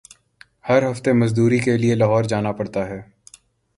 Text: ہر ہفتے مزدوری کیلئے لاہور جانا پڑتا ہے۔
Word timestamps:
ہر 0.69 0.81
ہفتے 0.91 1.11
مزدوری 1.13 1.59
کیلئے 1.59 1.93
لاہور 1.95 2.23
جانا 2.31 2.51
پڑتا 2.51 2.81
ہے۔ 2.89 2.99